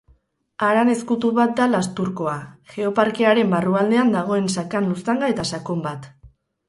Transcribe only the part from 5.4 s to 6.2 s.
sakon bat.